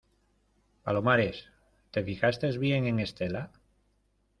[0.83, 1.37] palomares,¿
[1.91, 3.51] te fijaste bien en Estela?